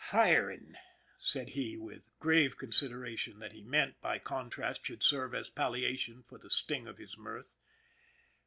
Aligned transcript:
"Firing?" 0.03 0.73
said 1.19 1.49
he, 1.49 1.77
with 1.77 2.01
grave 2.17 2.57
consideration 2.57 3.37
that 3.37 3.51
he 3.51 3.61
meant, 3.61 4.01
by 4.01 4.17
contrast, 4.17 4.87
should 4.87 5.03
serve 5.03 5.35
as 5.35 5.51
palliation 5.51 6.23
for 6.23 6.39
the 6.39 6.49
sting 6.49 6.87
of 6.87 6.97
his 6.97 7.19
mirth. 7.19 7.53